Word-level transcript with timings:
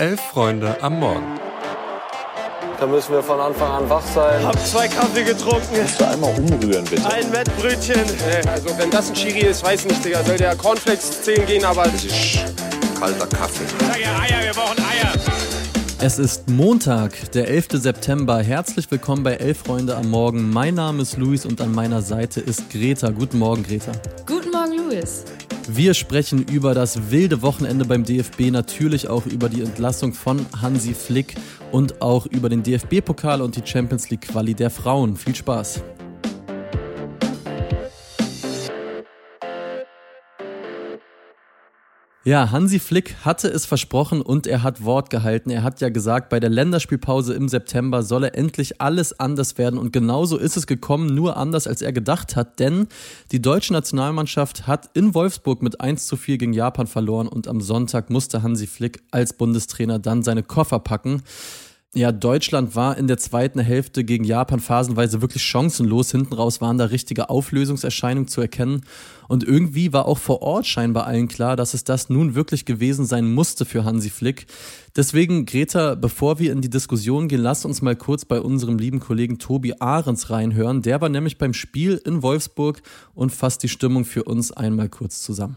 Elf 0.00 0.18
Freunde 0.32 0.82
am 0.82 0.98
Morgen. 0.98 1.38
Da 2.78 2.86
müssen 2.86 3.12
wir 3.12 3.22
von 3.22 3.38
Anfang 3.38 3.70
an 3.70 3.90
wach 3.90 4.02
sein. 4.14 4.42
Hab 4.46 4.58
zwei 4.66 4.88
Kaffee 4.88 5.24
getrunken. 5.24 5.76
Kannst 5.76 6.00
du 6.00 6.08
einmal 6.08 6.32
umrühren, 6.38 6.86
bitte? 6.86 7.04
Ein 7.04 7.30
Wettbrötchen. 7.30 8.00
Also 8.50 8.78
wenn 8.78 8.90
das 8.90 9.10
ein 9.10 9.14
Chiri 9.14 9.40
ist, 9.40 9.62
weiß 9.62 9.84
nicht, 9.84 10.02
Digga. 10.02 10.24
Soll 10.24 10.38
der 10.38 10.56
Cornflakes 10.56 11.20
zählen 11.20 11.44
gehen, 11.44 11.66
aber... 11.66 11.82
Das 11.82 12.02
ist 12.02 12.38
kalter 12.98 13.26
Kaffee. 13.26 13.66
Sag 13.78 14.00
ja 14.00 14.18
Eier, 14.20 14.42
wir 14.42 14.52
brauchen 14.54 14.78
Eier. 14.78 15.12
Es 16.00 16.18
ist 16.18 16.48
Montag, 16.48 17.30
der 17.32 17.48
11. 17.48 17.66
September. 17.72 18.42
Herzlich 18.42 18.90
willkommen 18.90 19.22
bei 19.22 19.34
Elf 19.34 19.58
Freunde 19.58 19.94
am 19.96 20.08
Morgen. 20.08 20.48
Mein 20.48 20.76
Name 20.76 21.02
ist 21.02 21.18
Luis 21.18 21.44
und 21.44 21.60
an 21.60 21.74
meiner 21.74 22.00
Seite 22.00 22.40
ist 22.40 22.70
Greta. 22.70 23.10
Guten 23.10 23.38
Morgen, 23.38 23.64
Greta. 23.64 23.92
Guten 24.26 24.39
Luis. 24.90 25.24
Wir 25.68 25.94
sprechen 25.94 26.44
über 26.50 26.74
das 26.74 27.10
wilde 27.10 27.42
Wochenende 27.42 27.84
beim 27.84 28.04
DFB, 28.04 28.50
natürlich 28.50 29.08
auch 29.08 29.26
über 29.26 29.48
die 29.48 29.60
Entlassung 29.60 30.12
von 30.12 30.44
Hansi 30.60 30.94
Flick 30.94 31.36
und 31.70 32.02
auch 32.02 32.26
über 32.26 32.48
den 32.48 32.62
DFB-Pokal 32.62 33.40
und 33.40 33.56
die 33.56 33.62
Champions 33.64 34.10
League 34.10 34.22
Quali 34.22 34.54
der 34.54 34.70
Frauen. 34.70 35.16
Viel 35.16 35.34
Spaß. 35.34 35.82
Ja, 42.22 42.50
Hansi 42.50 42.80
Flick 42.80 43.16
hatte 43.24 43.48
es 43.48 43.64
versprochen 43.64 44.20
und 44.20 44.46
er 44.46 44.62
hat 44.62 44.84
Wort 44.84 45.08
gehalten. 45.08 45.48
Er 45.48 45.62
hat 45.62 45.80
ja 45.80 45.88
gesagt, 45.88 46.28
bei 46.28 46.38
der 46.38 46.50
Länderspielpause 46.50 47.32
im 47.32 47.48
September 47.48 48.02
solle 48.02 48.34
endlich 48.34 48.78
alles 48.78 49.18
anders 49.18 49.56
werden 49.56 49.78
und 49.78 49.90
genauso 49.90 50.36
ist 50.36 50.58
es 50.58 50.66
gekommen, 50.66 51.14
nur 51.14 51.38
anders 51.38 51.66
als 51.66 51.80
er 51.80 51.94
gedacht 51.94 52.36
hat, 52.36 52.60
denn 52.60 52.88
die 53.32 53.40
deutsche 53.40 53.72
Nationalmannschaft 53.72 54.66
hat 54.66 54.90
in 54.92 55.14
Wolfsburg 55.14 55.62
mit 55.62 55.80
1 55.80 56.06
zu 56.06 56.18
4 56.18 56.36
gegen 56.36 56.52
Japan 56.52 56.86
verloren 56.86 57.26
und 57.26 57.48
am 57.48 57.62
Sonntag 57.62 58.10
musste 58.10 58.42
Hansi 58.42 58.66
Flick 58.66 59.02
als 59.10 59.32
Bundestrainer 59.32 59.98
dann 59.98 60.22
seine 60.22 60.42
Koffer 60.42 60.78
packen. 60.78 61.22
Ja, 61.92 62.12
Deutschland 62.12 62.76
war 62.76 62.96
in 62.96 63.08
der 63.08 63.18
zweiten 63.18 63.58
Hälfte 63.58 64.04
gegen 64.04 64.22
Japan 64.22 64.60
phasenweise 64.60 65.22
wirklich 65.22 65.42
chancenlos. 65.42 66.12
Hinten 66.12 66.34
raus 66.34 66.60
waren 66.60 66.78
da 66.78 66.84
richtige 66.84 67.30
Auflösungserscheinungen 67.30 68.28
zu 68.28 68.40
erkennen. 68.40 68.82
Und 69.26 69.42
irgendwie 69.42 69.92
war 69.92 70.06
auch 70.06 70.18
vor 70.18 70.40
Ort 70.40 70.68
scheinbar 70.68 71.08
allen 71.08 71.26
klar, 71.26 71.56
dass 71.56 71.74
es 71.74 71.82
das 71.82 72.08
nun 72.08 72.36
wirklich 72.36 72.64
gewesen 72.64 73.06
sein 73.06 73.28
musste 73.34 73.64
für 73.64 73.84
Hansi 73.84 74.08
Flick. 74.08 74.46
Deswegen, 74.94 75.46
Greta, 75.46 75.96
bevor 75.96 76.38
wir 76.38 76.52
in 76.52 76.60
die 76.60 76.70
Diskussion 76.70 77.26
gehen, 77.26 77.40
lass 77.42 77.64
uns 77.64 77.82
mal 77.82 77.96
kurz 77.96 78.24
bei 78.24 78.40
unserem 78.40 78.78
lieben 78.78 79.00
Kollegen 79.00 79.38
Tobi 79.38 79.74
Ahrens 79.80 80.30
reinhören. 80.30 80.82
Der 80.82 81.00
war 81.00 81.08
nämlich 81.08 81.38
beim 81.38 81.54
Spiel 81.54 82.00
in 82.04 82.22
Wolfsburg 82.22 82.82
und 83.14 83.32
fasst 83.32 83.64
die 83.64 83.68
Stimmung 83.68 84.04
für 84.04 84.22
uns 84.22 84.52
einmal 84.52 84.88
kurz 84.88 85.22
zusammen. 85.22 85.56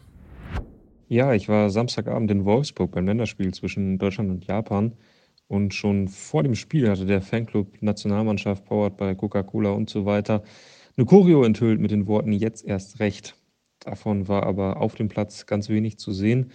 Ja, 1.10 1.32
ich 1.34 1.48
war 1.48 1.70
Samstagabend 1.70 2.32
in 2.32 2.44
Wolfsburg 2.44 2.90
beim 2.90 3.06
Länderspiel 3.06 3.54
zwischen 3.54 4.00
Deutschland 4.00 4.32
und 4.32 4.48
Japan. 4.48 4.94
Und 5.48 5.74
schon 5.74 6.08
vor 6.08 6.44
dem 6.44 6.56
Spiel 6.56 6.90
hatte 6.90 7.06
der 7.06 7.22
Fanclub 7.22 7.82
Nationalmannschaft, 7.82 8.66
powered 8.66 8.98
bei 8.98 9.14
Coca-Cola 9.16 9.72
und 9.72 9.90
so 9.90 10.06
weiter, 10.06 10.44
eine 10.96 11.06
Choreo 11.06 11.44
enthüllt 11.44 11.80
mit 11.80 11.92
den 11.92 12.08
Worten 12.08 12.32
jetzt 12.32 12.66
erst 12.66 13.00
recht. 13.00 13.36
Davon 13.80 14.28
war 14.28 14.44
aber 14.44 14.80
auf 14.82 14.96
dem 14.96 15.10
Platz 15.10 15.46
ganz 15.46 15.70
wenig 15.70 15.98
zu 15.98 16.12
sehen. 16.12 16.52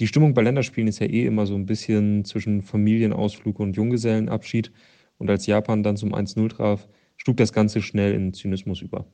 Die 0.00 0.08
Stimmung 0.08 0.34
bei 0.34 0.42
Länderspielen 0.42 0.88
ist 0.88 0.98
ja 0.98 1.06
eh 1.06 1.24
immer 1.24 1.46
so 1.46 1.54
ein 1.54 1.66
bisschen 1.66 2.24
zwischen 2.24 2.62
Familienausflug 2.62 3.60
und 3.60 3.76
Junggesellenabschied. 3.76 4.72
Und 5.18 5.30
als 5.30 5.46
Japan 5.46 5.82
dann 5.82 5.96
zum 5.96 6.14
1-0 6.14 6.48
traf, 6.48 6.88
schlug 7.16 7.36
das 7.36 7.52
Ganze 7.52 7.80
schnell 7.80 8.12
in 8.12 8.34
Zynismus 8.34 8.82
über. 8.82 9.06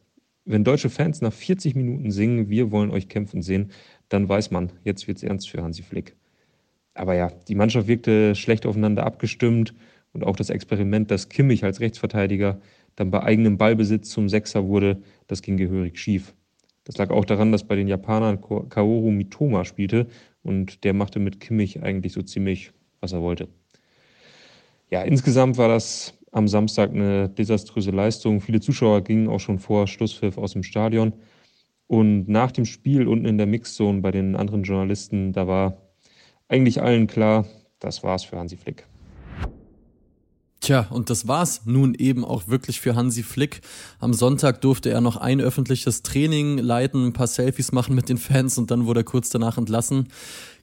Wenn 0.46 0.64
deutsche 0.64 0.88
Fans 0.88 1.20
nach 1.20 1.34
40 1.34 1.74
Minuten 1.74 2.10
singen, 2.10 2.48
wir 2.48 2.70
wollen 2.72 2.90
euch 2.90 3.08
kämpfen 3.08 3.42
sehen, 3.42 3.70
dann 4.08 4.28
weiß 4.28 4.50
man, 4.50 4.72
jetzt 4.84 5.06
wird's 5.06 5.22
ernst 5.22 5.50
für 5.50 5.62
Hansi 5.62 5.82
Flick. 5.82 6.16
Aber 6.94 7.14
ja, 7.14 7.30
die 7.48 7.54
Mannschaft 7.54 7.88
wirkte 7.88 8.34
schlecht 8.34 8.66
aufeinander 8.66 9.04
abgestimmt 9.04 9.74
und 10.12 10.24
auch 10.24 10.36
das 10.36 10.50
Experiment, 10.50 11.10
dass 11.10 11.28
Kimmich 11.28 11.64
als 11.64 11.80
Rechtsverteidiger 11.80 12.60
dann 12.96 13.10
bei 13.10 13.22
eigenem 13.22 13.58
Ballbesitz 13.58 14.10
zum 14.10 14.28
Sechser 14.28 14.66
wurde, 14.66 15.02
das 15.26 15.42
ging 15.42 15.56
gehörig 15.56 15.98
schief. 15.98 16.34
Das 16.84 16.98
lag 16.98 17.10
auch 17.10 17.24
daran, 17.24 17.52
dass 17.52 17.64
bei 17.64 17.76
den 17.76 17.88
Japanern 17.88 18.40
Kaoru 18.40 19.10
Mitoma 19.10 19.64
spielte 19.64 20.08
und 20.42 20.82
der 20.84 20.94
machte 20.94 21.20
mit 21.20 21.38
Kimmich 21.40 21.82
eigentlich 21.82 22.12
so 22.12 22.22
ziemlich, 22.22 22.72
was 23.00 23.12
er 23.12 23.22
wollte. 23.22 23.48
Ja, 24.90 25.02
insgesamt 25.02 25.56
war 25.56 25.68
das 25.68 26.18
am 26.32 26.48
Samstag 26.48 26.90
eine 26.90 27.28
desaströse 27.28 27.90
Leistung. 27.90 28.40
Viele 28.40 28.60
Zuschauer 28.60 29.02
gingen 29.02 29.28
auch 29.28 29.38
schon 29.38 29.58
vor 29.58 29.86
Schlusspfiff 29.86 30.36
aus 30.38 30.52
dem 30.52 30.62
Stadion. 30.62 31.12
Und 31.86 32.28
nach 32.28 32.52
dem 32.52 32.64
Spiel 32.64 33.08
unten 33.08 33.26
in 33.26 33.38
der 33.38 33.46
Mixzone 33.46 34.00
bei 34.00 34.10
den 34.10 34.36
anderen 34.36 34.62
Journalisten, 34.62 35.32
da 35.32 35.46
war 35.46 35.76
eigentlich 36.50 36.82
allen 36.82 37.06
klar, 37.06 37.46
das 37.78 38.02
war's 38.02 38.24
für 38.24 38.36
Hansi 38.36 38.56
Flick. 38.56 38.84
Tja, 40.60 40.86
und 40.90 41.08
das 41.08 41.26
war's 41.26 41.62
nun 41.64 41.94
eben 41.94 42.22
auch 42.22 42.48
wirklich 42.48 42.80
für 42.80 42.94
Hansi 42.94 43.22
Flick. 43.22 43.62
Am 43.98 44.12
Sonntag 44.12 44.60
durfte 44.60 44.90
er 44.90 45.00
noch 45.00 45.16
ein 45.16 45.40
öffentliches 45.40 46.02
Training 46.02 46.58
leiten, 46.58 47.06
ein 47.06 47.12
paar 47.14 47.28
Selfies 47.28 47.72
machen 47.72 47.94
mit 47.94 48.10
den 48.10 48.18
Fans 48.18 48.58
und 48.58 48.70
dann 48.70 48.84
wurde 48.84 49.00
er 49.00 49.04
kurz 49.04 49.30
danach 49.30 49.56
entlassen. 49.56 50.08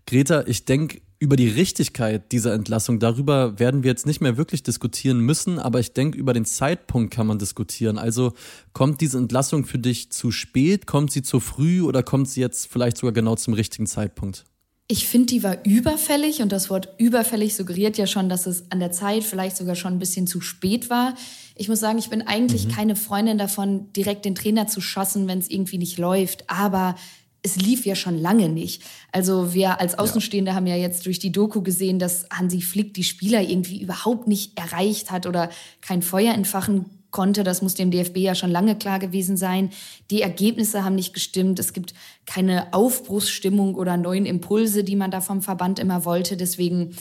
Greta, 0.06 0.44
ich 0.46 0.66
denke, 0.66 1.02
über 1.20 1.36
die 1.36 1.50
Richtigkeit 1.50 2.32
dieser 2.32 2.54
Entlassung, 2.54 3.00
darüber 3.00 3.58
werden 3.58 3.82
wir 3.82 3.90
jetzt 3.90 4.06
nicht 4.06 4.22
mehr 4.22 4.38
wirklich 4.38 4.62
diskutieren 4.62 5.20
müssen, 5.20 5.58
aber 5.58 5.80
ich 5.80 5.94
denke, 5.94 6.18
über 6.18 6.34
den 6.34 6.46
Zeitpunkt 6.46 7.12
kann 7.12 7.26
man 7.26 7.40
diskutieren. 7.40 7.98
Also 7.98 8.34
kommt 8.74 9.02
diese 9.02 9.18
Entlassung 9.18 9.66
für 9.66 9.80
dich 9.80 10.12
zu 10.12 10.32
spät, 10.32 10.86
kommt 10.86 11.12
sie 11.12 11.24
zu 11.24 11.40
früh 11.40 11.82
oder 11.82 12.04
kommt 12.04 12.30
sie 12.30 12.42
jetzt 12.42 12.68
vielleicht 12.68 12.98
sogar 12.98 13.14
genau 13.14 13.36
zum 13.36 13.56
richtigen 13.56 13.88
Zeitpunkt? 13.88 14.46
Ich 14.90 15.08
finde, 15.08 15.28
die 15.28 15.44
war 15.44 15.66
überfällig 15.66 16.42
und 16.42 16.52
das 16.52 16.70
Wort 16.70 16.94
überfällig 16.98 17.56
suggeriert 17.56 17.98
ja 17.98 18.08
schon, 18.08 18.30
dass 18.30 18.46
es 18.46 18.72
an 18.72 18.80
der 18.80 18.94
Zeit 18.94 19.26
vielleicht 19.26 19.58
sogar 19.58 19.76
schon 19.76 19.94
ein 19.94 20.00
bisschen 20.00 20.28
zu 20.28 20.40
spät 20.40 20.90
war. 20.90 21.14
Ich 21.56 21.68
muss 21.68 21.82
sagen, 21.82 21.98
ich 21.98 22.10
bin 22.10 22.22
eigentlich 22.22 22.68
mhm. 22.68 22.72
keine 22.72 22.96
Freundin 22.96 23.38
davon, 23.38 23.92
direkt 23.92 24.24
den 24.24 24.36
Trainer 24.36 24.68
zu 24.68 24.80
schossen, 24.80 25.28
wenn 25.28 25.40
es 25.40 25.50
irgendwie 25.50 25.78
nicht 25.78 25.98
läuft. 25.98 26.50
Aber 26.50 26.96
es 27.44 27.58
lief 27.58 27.86
ja 27.86 27.96
schon 27.96 28.18
lange 28.18 28.48
nicht. 28.48 28.82
Also 29.12 29.54
wir 29.54 29.82
als 29.82 30.00
Außenstehende 30.00 30.52
ja. 30.52 30.56
haben 30.56 30.68
ja 30.68 30.76
jetzt 30.76 31.06
durch 31.06 31.20
die 31.20 31.32
Doku 31.34 31.62
gesehen, 31.62 32.00
dass 32.00 32.26
Hansi 32.30 32.62
Flick 32.62 32.94
die 32.94 33.04
Spieler 33.04 33.42
irgendwie 33.42 33.82
überhaupt 33.82 34.28
nicht 34.28 34.58
erreicht 34.58 35.12
hat 35.12 35.26
oder 35.26 35.50
kein 35.82 36.02
Feuer 36.02 36.34
entfachen 36.34 36.97
konnte. 37.12 37.44
Das 37.44 37.62
muss 37.62 37.74
dem 37.74 37.92
DFB 37.92 38.18
ja 38.18 38.36
schon 38.36 38.52
lange 38.52 38.76
klar 38.76 39.00
gewesen 39.00 39.38
sein. 39.38 39.72
Die 40.12 40.22
Ergebnisse 40.22 40.84
haben 40.84 40.96
nicht 40.96 41.14
gestimmt. 41.14 41.60
Es 41.60 41.74
gibt 41.74 41.94
keine 42.26 42.74
Aufbruchsstimmung 42.74 43.76
oder 43.76 43.98
neuen 43.98 44.26
Impulse, 44.26 44.84
die 44.84 44.96
man 44.96 45.12
da 45.12 45.22
vom 45.22 45.42
Verband 45.42 45.80
immer 45.80 46.06
wollte. 46.06 46.38
Deswegen 46.38 46.96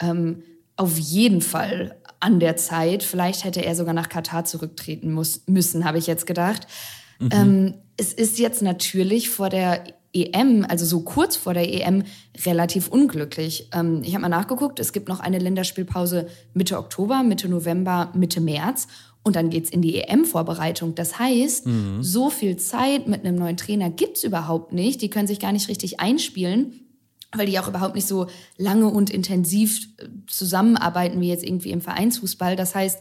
ähm, 0.00 0.42
auf 0.76 0.98
jeden 0.98 1.42
Fall 1.42 1.96
an 2.20 2.40
der 2.40 2.56
Zeit. 2.56 3.02
Vielleicht 3.02 3.44
hätte 3.44 3.64
er 3.64 3.74
sogar 3.74 3.94
nach 3.94 4.08
Katar 4.08 4.44
zurücktreten 4.44 5.12
muss, 5.12 5.42
müssen, 5.46 5.84
habe 5.84 5.98
ich 5.98 6.06
jetzt 6.06 6.26
gedacht. 6.26 6.66
Mhm. 7.18 7.28
Ähm, 7.32 7.74
es 7.96 8.12
ist 8.12 8.38
jetzt 8.38 8.62
natürlich 8.62 9.30
vor 9.30 9.50
der 9.50 9.84
EM, 10.12 10.66
also 10.68 10.84
so 10.84 11.00
kurz 11.00 11.36
vor 11.36 11.54
der 11.54 11.72
EM, 11.72 12.02
relativ 12.44 12.88
unglücklich. 12.88 13.68
Ähm, 13.72 14.02
ich 14.02 14.14
habe 14.14 14.22
mal 14.22 14.28
nachgeguckt, 14.28 14.80
es 14.80 14.92
gibt 14.92 15.08
noch 15.08 15.20
eine 15.20 15.38
Länderspielpause 15.38 16.26
Mitte 16.52 16.78
Oktober, 16.78 17.22
Mitte 17.22 17.48
November, 17.48 18.10
Mitte 18.14 18.40
März. 18.40 18.88
Und 19.22 19.36
dann 19.36 19.50
geht's 19.50 19.70
in 19.70 19.82
die 19.82 19.96
EM-Vorbereitung. 19.96 20.94
Das 20.94 21.18
heißt, 21.18 21.66
mhm. 21.66 22.02
so 22.02 22.30
viel 22.30 22.56
Zeit 22.56 23.06
mit 23.06 23.24
einem 23.24 23.36
neuen 23.36 23.56
Trainer 23.56 23.90
gibt's 23.90 24.24
überhaupt 24.24 24.72
nicht. 24.72 25.02
Die 25.02 25.10
können 25.10 25.26
sich 25.26 25.40
gar 25.40 25.52
nicht 25.52 25.68
richtig 25.68 26.00
einspielen, 26.00 26.72
weil 27.36 27.46
die 27.46 27.58
auch 27.58 27.68
überhaupt 27.68 27.94
nicht 27.94 28.06
so 28.06 28.28
lange 28.56 28.88
und 28.88 29.10
intensiv 29.10 29.88
äh, 29.98 30.08
zusammenarbeiten 30.26 31.20
wie 31.20 31.28
jetzt 31.28 31.44
irgendwie 31.44 31.70
im 31.70 31.82
Vereinsfußball. 31.82 32.56
Das 32.56 32.74
heißt, 32.74 32.98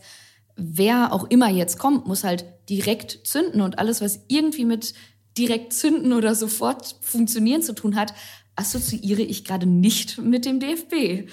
wer 0.57 1.13
auch 1.13 1.29
immer 1.29 1.49
jetzt 1.49 1.79
kommt, 1.79 2.05
muss 2.05 2.25
halt 2.25 2.45
direkt 2.69 3.21
zünden 3.23 3.61
und 3.61 3.79
alles, 3.79 4.01
was 4.01 4.19
irgendwie 4.27 4.65
mit 4.65 4.93
direkt 5.37 5.71
zünden 5.71 6.11
oder 6.11 6.35
sofort 6.35 6.97
funktionieren 7.01 7.61
zu 7.61 7.73
tun 7.73 7.95
hat, 7.95 8.13
assoziiere 8.57 9.21
ich 9.21 9.45
gerade 9.45 9.65
nicht 9.65 10.17
mit 10.17 10.45
dem 10.45 10.59
DFB. 10.59 11.29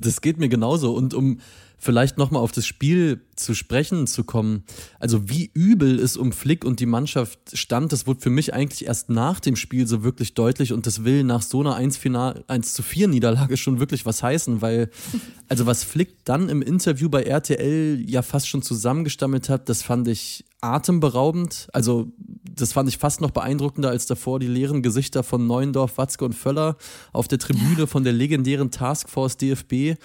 Das 0.00 0.20
geht 0.20 0.38
mir 0.38 0.48
genauso. 0.48 0.92
Und 0.92 1.14
um 1.14 1.38
vielleicht 1.78 2.18
nochmal 2.18 2.42
auf 2.42 2.52
das 2.52 2.66
Spiel 2.66 3.20
zu 3.36 3.54
sprechen 3.54 4.06
zu 4.06 4.24
kommen. 4.24 4.64
Also 4.98 5.28
wie 5.28 5.50
übel 5.52 5.98
es 5.98 6.16
um 6.16 6.32
Flick 6.32 6.64
und 6.64 6.80
die 6.80 6.86
Mannschaft 6.86 7.38
stand, 7.52 7.92
das 7.92 8.06
wurde 8.06 8.20
für 8.20 8.30
mich 8.30 8.54
eigentlich 8.54 8.86
erst 8.86 9.10
nach 9.10 9.40
dem 9.40 9.56
Spiel 9.56 9.86
so 9.86 10.02
wirklich 10.02 10.34
deutlich 10.34 10.72
und 10.72 10.86
das 10.86 11.04
will 11.04 11.22
nach 11.22 11.42
so 11.42 11.60
einer 11.60 11.74
1, 11.76 11.96
Final, 11.98 12.44
1 12.48 12.72
zu 12.72 12.82
4 12.82 13.08
Niederlage 13.08 13.56
schon 13.56 13.78
wirklich 13.78 14.06
was 14.06 14.22
heißen, 14.22 14.62
weil 14.62 14.90
also 15.48 15.66
was 15.66 15.84
Flick 15.84 16.24
dann 16.24 16.48
im 16.48 16.62
Interview 16.62 17.08
bei 17.08 17.22
RTL 17.22 18.02
ja 18.06 18.22
fast 18.22 18.48
schon 18.48 18.62
zusammengestammelt 18.62 19.48
hat, 19.48 19.68
das 19.68 19.82
fand 19.82 20.08
ich 20.08 20.44
atemberaubend. 20.60 21.68
Also 21.72 22.10
das 22.42 22.72
fand 22.72 22.88
ich 22.88 22.98
fast 22.98 23.20
noch 23.20 23.30
beeindruckender 23.30 23.90
als 23.90 24.06
davor 24.06 24.40
die 24.40 24.46
leeren 24.46 24.82
Gesichter 24.82 25.22
von 25.22 25.46
Neuendorf, 25.46 25.98
Watzke 25.98 26.24
und 26.24 26.34
Völler 26.34 26.76
auf 27.12 27.28
der 27.28 27.38
Tribüne 27.38 27.86
von 27.86 28.04
der 28.04 28.12
legendären 28.12 28.70
Taskforce 28.70 29.36
DFB. 29.36 29.98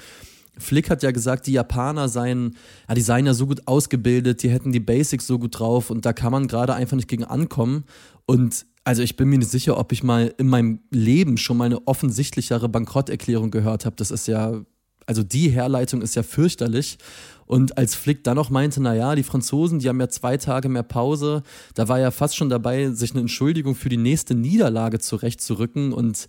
Flick 0.57 0.89
hat 0.89 1.03
ja 1.03 1.11
gesagt, 1.11 1.47
die 1.47 1.53
Japaner 1.53 2.09
seien, 2.09 2.57
ja, 2.87 2.95
die 2.95 3.01
seien 3.01 3.25
ja 3.25 3.33
so 3.33 3.47
gut 3.47 3.67
ausgebildet, 3.67 4.43
die 4.43 4.49
hätten 4.49 4.71
die 4.71 4.79
Basics 4.79 5.25
so 5.27 5.39
gut 5.39 5.59
drauf 5.59 5.89
und 5.89 6.05
da 6.05 6.13
kann 6.13 6.31
man 6.31 6.47
gerade 6.47 6.73
einfach 6.73 6.95
nicht 6.95 7.07
gegen 7.07 7.23
ankommen. 7.23 7.85
Und 8.25 8.65
Also 8.83 9.03
ich 9.03 9.15
bin 9.15 9.29
mir 9.29 9.37
nicht 9.37 9.51
sicher, 9.51 9.77
ob 9.77 9.91
ich 9.91 10.03
mal 10.03 10.33
in 10.37 10.47
meinem 10.47 10.79
Leben 10.89 11.37
schon 11.37 11.57
mal 11.57 11.65
eine 11.65 11.87
offensichtlichere 11.87 12.67
Bankrotterklärung 12.67 13.51
gehört 13.51 13.85
habe. 13.85 13.95
Das 13.95 14.09
ist 14.09 14.27
ja, 14.27 14.61
also 15.05 15.23
die 15.23 15.49
Herleitung 15.49 16.01
ist 16.01 16.15
ja 16.15 16.23
fürchterlich. 16.23 16.97
Und 17.45 17.77
als 17.77 17.95
Flick 17.95 18.23
dann 18.23 18.37
noch 18.37 18.49
meinte, 18.49 18.81
naja, 18.81 19.13
die 19.13 19.23
Franzosen, 19.23 19.79
die 19.79 19.89
haben 19.89 19.99
ja 19.99 20.09
zwei 20.09 20.37
Tage 20.37 20.69
mehr 20.69 20.83
Pause, 20.83 21.43
da 21.75 21.87
war 21.89 21.99
er 21.99 22.11
fast 22.11 22.35
schon 22.35 22.49
dabei, 22.49 22.89
sich 22.91 23.11
eine 23.11 23.21
Entschuldigung 23.21 23.75
für 23.75 23.89
die 23.89 23.97
nächste 23.97 24.33
Niederlage 24.33 24.99
zurechtzurücken. 24.99 25.93
Und 25.93 26.27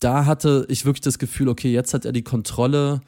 da 0.00 0.26
hatte 0.26 0.66
ich 0.68 0.84
wirklich 0.84 1.02
das 1.02 1.18
Gefühl, 1.18 1.48
okay, 1.48 1.72
jetzt 1.72 1.94
hat 1.94 2.04
er 2.04 2.12
die 2.12 2.24
Kontrolle 2.24 3.00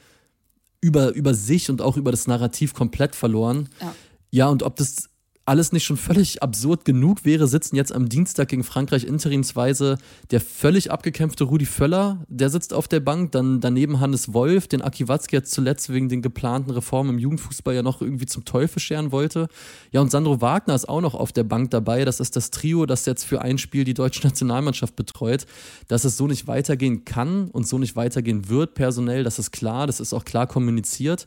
über, 0.81 1.15
über 1.15 1.35
sich 1.35 1.71
und 1.71 1.83
auch 1.83 1.97
über 1.97 2.11
das 2.11 2.27
Narrativ 2.27 2.75
komplett 2.75 3.15
verloren. 3.15 3.69
Ja. 3.81 3.95
ja, 4.31 4.49
und 4.49 4.63
ob 4.63 4.77
das 4.77 5.10
alles 5.51 5.73
nicht 5.73 5.83
schon 5.83 5.97
völlig 5.97 6.45
absurd 6.45 6.85
genug 6.85 7.25
wäre, 7.25 7.49
sitzen 7.49 7.75
jetzt 7.75 7.93
am 7.93 8.09
Dienstag 8.09 8.51
gegen 8.51 8.63
Frankreich 8.63 9.03
interimsweise 9.03 9.99
der 10.31 10.41
völlig 10.41 10.93
abgekämpfte 10.93 11.43
Rudi 11.43 11.67
Völler, 11.67 12.25
der 12.29 12.51
sitzt 12.51 12.73
auf 12.73 12.87
der 12.87 13.01
Bank, 13.01 13.33
dann 13.33 13.61
daneben 13.61 13.99
Hannes 13.99 14.33
Wolf, 14.33 14.69
den 14.69 14.81
Aki 14.81 15.09
Watzke 15.09 15.37
jetzt 15.37 15.51
zuletzt 15.51 15.93
wegen 15.93 16.09
den 16.09 16.23
geplanten 16.23 16.71
Reformen 16.71 17.11
im 17.11 17.19
Jugendfußball 17.19 17.75
ja 17.75 17.83
noch 17.83 18.01
irgendwie 18.01 18.27
zum 18.27 18.45
Teufel 18.45 18.79
scheren 18.79 19.11
wollte. 19.11 19.49
Ja, 19.91 20.01
und 20.01 20.13
Sandro 20.13 20.41
Wagner 20.41 20.77
ist 20.77 20.89
auch 20.89 21.01
noch 21.01 21.15
auf 21.17 21.33
der 21.33 21.43
Bank 21.43 21.73
dabei. 21.73 22.05
Das 22.05 22.21
ist 22.21 22.37
das 22.37 22.53
Trio, 22.53 22.87
das 22.87 23.05
jetzt 23.07 23.25
für 23.25 23.43
ein 23.43 23.59
Spiel 23.59 23.83
die 23.83 23.95
deutsche 23.95 24.23
Nationalmannschaft 24.23 24.95
betreut. 24.95 25.47
Dass 25.89 26.05
es 26.05 26.17
so 26.17 26.29
nicht 26.29 26.47
weitergehen 26.47 27.05
kann 27.05 27.49
und 27.49 27.67
so 27.67 27.77
nicht 27.77 27.97
weitergehen 27.97 28.49
wird 28.49 28.75
personell, 28.75 29.25
das 29.25 29.41
ist 29.41 29.51
klar, 29.51 29.89
das 29.89 29.99
ist 29.99 30.13
auch 30.13 30.25
klar 30.25 30.47
kommuniziert. 30.47 31.27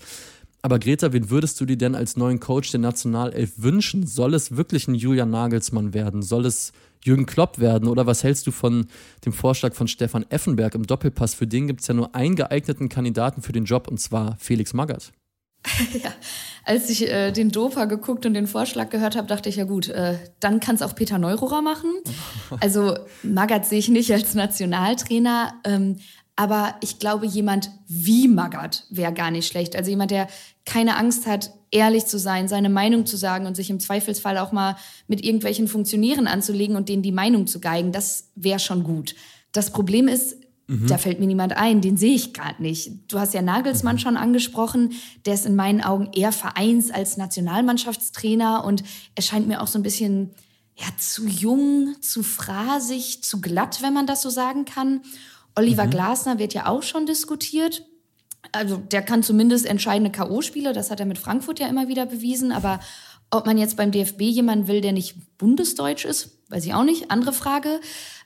Aber 0.66 0.80
Greta, 0.80 1.12
wen 1.12 1.30
würdest 1.30 1.60
du 1.60 1.66
dir 1.66 1.78
denn 1.78 1.94
als 1.94 2.16
neuen 2.16 2.40
Coach 2.40 2.72
der 2.72 2.80
Nationalelf 2.80 3.52
wünschen? 3.58 4.08
Soll 4.08 4.34
es 4.34 4.56
wirklich 4.56 4.88
ein 4.88 4.96
Julian 4.96 5.30
Nagelsmann 5.30 5.94
werden? 5.94 6.22
Soll 6.22 6.46
es 6.46 6.72
Jürgen 7.04 7.26
Klopp 7.26 7.60
werden? 7.60 7.90
Oder 7.90 8.08
was 8.08 8.24
hältst 8.24 8.48
du 8.48 8.52
von 8.52 8.88
dem 9.26 9.34
Vorschlag 9.34 9.74
von 9.74 9.90
Stefan 9.90 10.26
Effenberg 10.30 10.74
im 10.76 10.88
Doppelpass? 10.88 11.34
Für 11.34 11.48
den 11.48 11.68
gibt 11.68 11.82
es 11.82 11.88
ja 11.88 11.94
nur 11.94 12.16
einen 12.16 12.38
geeigneten 12.38 12.88
Kandidaten 12.88 13.42
für 13.42 13.52
den 13.52 13.66
Job 13.66 13.90
und 13.90 14.00
zwar 14.00 14.38
Felix 14.40 14.72
Magath. 14.74 15.12
ja, 16.02 16.14
als 16.64 16.90
ich 16.90 17.10
äh, 17.10 17.32
den 17.32 17.50
Dopa 17.50 17.86
geguckt 17.86 18.26
und 18.26 18.34
den 18.34 18.48
Vorschlag 18.48 18.90
gehört 18.90 19.18
habe, 19.18 19.28
dachte 19.28 19.50
ich, 19.50 19.58
ja 19.58 19.66
gut, 19.66 19.90
äh, 19.90 20.18
dann 20.40 20.62
kann 20.62 20.76
es 20.76 20.82
auch 20.82 20.96
Peter 20.96 21.18
Neururer 21.18 21.62
machen. 21.62 21.90
Also 22.60 22.98
Magath 23.22 23.66
sehe 23.66 23.80
ich 23.80 23.90
nicht 23.90 24.12
als 24.12 24.34
Nationaltrainer, 24.34 25.54
ähm, 25.66 25.98
aber 26.36 26.76
ich 26.82 27.00
glaube, 27.00 27.26
jemand 27.26 27.70
wie 27.88 28.28
Magath 28.28 28.86
wäre 28.90 29.14
gar 29.14 29.30
nicht 29.30 29.48
schlecht. 29.48 29.76
Also 29.76 29.92
jemand, 29.92 30.12
der 30.12 30.28
keine 30.66 30.98
Angst 30.98 31.28
hat, 31.28 31.52
ehrlich 31.70 32.06
zu 32.06 32.18
sein, 32.18 32.48
seine 32.48 32.70
Meinung 32.70 33.06
zu 33.06 33.18
sagen 33.18 33.46
und 33.46 33.56
sich 33.56 33.70
im 33.70 33.80
Zweifelsfall 33.80 34.38
auch 34.38 34.52
mal 34.52 34.76
mit 35.08 35.24
irgendwelchen 35.24 35.68
Funktionären 35.68 36.28
anzulegen 36.28 36.76
und 36.76 36.90
denen 36.90 37.04
die 37.04 37.12
Meinung 37.12 37.48
zu 37.48 37.60
geigen, 37.60 37.92
das 37.92 38.30
wäre 38.36 38.60
schon 38.60 38.84
gut. 38.84 39.16
Das 39.52 39.72
Problem 39.72 40.08
ist, 40.08 40.38
mhm. 40.68 40.88
da 40.88 40.98
fällt 40.98 41.20
mir 41.20 41.28
niemand 41.28 41.56
ein, 41.56 41.82
den 41.82 41.98
sehe 41.98 42.16
ich 42.16 42.34
gerade 42.34 42.62
nicht. 42.62 42.92
Du 43.12 43.20
hast 43.20 43.34
ja 43.34 43.42
Nagelsmann 43.44 43.98
mhm. 43.98 44.00
schon 44.00 44.18
angesprochen, 44.18 44.94
der 45.26 45.36
ist 45.36 45.46
in 45.46 45.56
meinen 45.56 45.82
Augen 45.82 46.10
eher 46.14 46.32
Vereins- 46.32 46.92
als 46.92 47.18
Nationalmannschaftstrainer 47.18 48.64
und 48.66 48.84
er 49.16 49.24
scheint 49.24 49.48
mir 49.48 49.62
auch 49.62 49.68
so 49.68 49.78
ein 49.78 49.84
bisschen 49.84 50.32
ja, 50.76 50.88
zu 50.98 51.28
jung, 51.28 51.96
zu 52.02 52.24
phrasig, 52.24 53.24
zu 53.24 53.42
glatt, 53.42 53.84
wenn 53.84 53.94
man 53.94 54.08
das 54.08 54.24
so 54.24 54.30
sagen 54.30 54.66
kann. 54.66 55.02
Oliver 55.56 55.86
mhm. 55.86 55.92
Glasner 55.92 56.40
wird 56.40 56.54
ja 56.54 56.68
auch 56.68 56.84
schon 56.84 57.06
diskutiert 57.06 57.84
also 58.52 58.78
der 58.78 59.02
kann 59.02 59.24
zumindest 59.24 59.66
entscheidende 59.66 60.12
K.O.-Spiele, 60.12 60.74
das 60.74 60.92
hat 60.92 61.00
er 61.00 61.06
mit 61.06 61.18
Frankfurt 61.18 61.60
ja 61.60 61.68
immer 61.68 61.88
wieder 61.88 62.06
bewiesen, 62.06 62.52
aber 62.52 62.80
ob 63.32 63.46
man 63.46 63.58
jetzt 63.58 63.78
beim 63.78 63.92
DFB 63.92 64.22
jemanden 64.22 64.68
will, 64.68 64.82
der 64.82 64.92
nicht 64.92 65.16
bundesdeutsch 65.38 66.06
ist, 66.06 66.38
weiß 66.50 66.66
ich 66.66 66.74
auch 66.74 66.84
nicht. 66.84 67.10
Andere 67.10 67.34
Frage. 67.34 67.80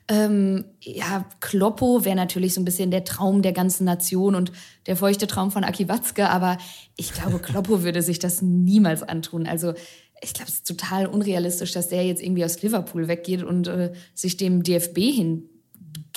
Ähm, 0.06 0.66
ja, 0.82 1.24
Kloppo 1.40 2.04
wäre 2.04 2.16
natürlich 2.16 2.52
so 2.52 2.60
ein 2.60 2.66
bisschen 2.66 2.90
der 2.90 3.04
Traum 3.04 3.40
der 3.40 3.52
ganzen 3.52 3.84
Nation 3.84 4.34
und 4.34 4.52
der 4.86 4.96
feuchte 4.96 5.26
Traum 5.26 5.50
von 5.50 5.64
Aki 5.64 5.88
Watzke, 5.88 6.28
aber 6.28 6.58
ich 6.96 7.12
glaube, 7.12 7.38
Kloppo 7.38 7.82
würde 7.84 8.02
sich 8.02 8.18
das 8.18 8.42
niemals 8.42 9.02
antun. 9.02 9.46
Also 9.46 9.72
ich 10.20 10.34
glaube, 10.34 10.48
es 10.48 10.56
ist 10.56 10.68
total 10.68 11.06
unrealistisch, 11.06 11.72
dass 11.72 11.88
der 11.88 12.04
jetzt 12.04 12.22
irgendwie 12.22 12.44
aus 12.44 12.60
Liverpool 12.60 13.08
weggeht 13.08 13.42
und 13.42 13.68
äh, 13.68 13.92
sich 14.14 14.36
dem 14.36 14.62
DFB 14.62 14.98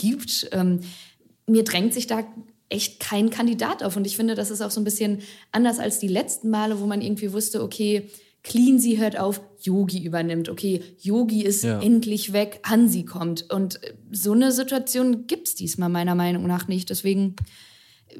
hingibt. 0.01 0.49
Ähm, 0.51 0.81
mir 1.47 1.63
drängt 1.63 1.93
sich 1.93 2.07
da 2.07 2.23
echt 2.69 2.99
kein 2.99 3.29
Kandidat 3.29 3.83
auf. 3.83 3.97
Und 3.97 4.07
ich 4.07 4.15
finde, 4.15 4.35
das 4.35 4.49
ist 4.49 4.61
auch 4.61 4.71
so 4.71 4.79
ein 4.79 4.85
bisschen 4.85 5.19
anders 5.51 5.79
als 5.79 5.99
die 5.99 6.07
letzten 6.07 6.49
Male, 6.49 6.79
wo 6.79 6.85
man 6.85 7.01
irgendwie 7.01 7.33
wusste, 7.33 7.61
okay, 7.61 8.09
Cleansy 8.43 8.95
hört 8.97 9.19
auf, 9.19 9.41
Yogi 9.61 10.03
übernimmt. 10.03 10.49
Okay, 10.49 10.81
Yogi 10.99 11.43
ist 11.43 11.63
ja. 11.63 11.79
endlich 11.79 12.33
weg, 12.33 12.61
Hansi 12.63 13.03
kommt. 13.03 13.51
Und 13.51 13.79
so 14.11 14.31
eine 14.31 14.51
Situation 14.51 15.27
gibt 15.27 15.49
es 15.49 15.55
diesmal 15.55 15.89
meiner 15.89 16.15
Meinung 16.15 16.47
nach 16.47 16.67
nicht. 16.67 16.89
Deswegen, 16.89 17.35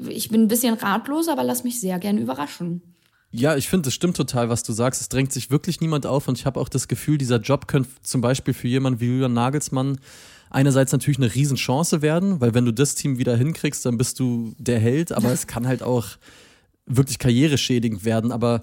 ich 0.07 0.30
bin 0.30 0.44
ein 0.44 0.48
bisschen 0.48 0.75
ratlos, 0.75 1.28
aber 1.28 1.44
lass 1.44 1.63
mich 1.63 1.80
sehr 1.80 1.98
gern 1.98 2.18
überraschen. 2.18 2.81
Ja, 3.31 3.56
ich 3.56 3.69
finde, 3.69 3.88
es 3.88 3.95
stimmt 3.95 4.18
total, 4.18 4.50
was 4.50 4.62
du 4.62 4.74
sagst. 4.74 5.01
Es 5.01 5.07
drängt 5.10 5.31
sich 5.31 5.50
wirklich 5.50 5.80
niemand 5.80 6.06
auf 6.06 6.28
und 6.28 6.38
ich 6.38 6.45
habe 6.45 6.60
auch 6.60 6.68
das 6.68 6.89
Gefühl, 6.89 7.18
dieser 7.18 7.39
Job 7.39 7.68
könnte 7.68 7.89
zum 8.04 8.19
Beispiel 8.19 8.54
für 8.54 8.68
jemanden 8.68 9.00
wie 9.00 9.06
Julian 9.06 9.33
Nagelsmann 9.33 10.00
einerseits 10.51 10.92
natürlich 10.92 11.18
eine 11.18 11.33
Riesenchance 11.33 12.01
werden, 12.01 12.39
weil 12.42 12.53
wenn 12.53 12.65
du 12.65 12.74
das 12.74 12.95
Team 12.95 13.18
wieder 13.18 13.36
hinkriegst, 13.36 13.86
dann 13.86 13.98
bist 13.98 14.19
du 14.19 14.53
der 14.57 14.80
Held, 14.80 15.12
aber 15.12 15.31
es 15.31 15.48
kann 15.48 15.68
halt 15.68 15.81
auch 15.81 16.07
wirklich 16.86 17.19
karriereschädigend 17.19 18.06
werden. 18.06 18.31
Aber 18.31 18.62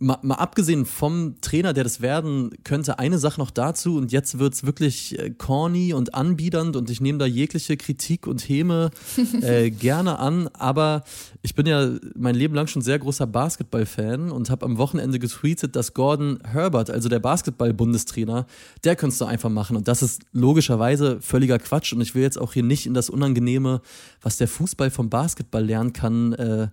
mal, 0.00 0.18
mal 0.22 0.34
abgesehen 0.36 0.86
vom 0.86 1.36
Trainer, 1.40 1.72
der 1.72 1.84
das 1.84 2.00
werden 2.00 2.50
könnte, 2.64 2.98
eine 2.98 3.18
Sache 3.18 3.40
noch 3.40 3.50
dazu. 3.50 3.96
Und 3.96 4.10
jetzt 4.10 4.38
wird 4.38 4.54
es 4.54 4.64
wirklich 4.64 5.18
äh, 5.18 5.30
corny 5.30 5.92
und 5.92 6.14
anbiedernd. 6.14 6.74
Und 6.74 6.90
ich 6.90 7.00
nehme 7.00 7.18
da 7.18 7.26
jegliche 7.26 7.76
Kritik 7.76 8.26
und 8.26 8.40
Häme 8.40 8.90
äh, 9.42 9.70
gerne 9.70 10.18
an, 10.18 10.48
aber 10.54 11.04
ich 11.42 11.54
bin 11.54 11.66
ja 11.66 11.90
mein 12.16 12.34
Leben 12.34 12.54
lang 12.54 12.66
schon 12.66 12.82
sehr 12.82 12.98
großer 12.98 13.26
Basketball-Fan 13.26 14.30
und 14.30 14.50
habe 14.50 14.66
am 14.66 14.78
Wochenende 14.78 15.18
getweetet, 15.18 15.76
dass 15.76 15.94
Gordon 15.94 16.38
Herbert, 16.44 16.90
also 16.90 17.08
der 17.08 17.20
Basketball-Bundestrainer, 17.20 18.46
der 18.84 18.96
könntest 18.96 19.20
du 19.20 19.26
einfach 19.26 19.50
machen. 19.50 19.76
Und 19.76 19.86
das 19.86 20.02
ist 20.02 20.22
logischerweise 20.32 21.20
völliger 21.20 21.58
Quatsch. 21.58 21.92
Und 21.92 22.00
ich 22.00 22.14
will 22.14 22.22
jetzt 22.22 22.38
auch 22.38 22.54
hier 22.54 22.64
nicht 22.64 22.86
in 22.86 22.94
das 22.94 23.10
Unangenehme, 23.10 23.82
was 24.22 24.38
der 24.38 24.48
Fußball 24.48 24.90
vom 24.90 25.10
Basketball 25.10 25.64
lernen 25.64 25.92
kann, 25.92 26.32
äh, 26.32 26.68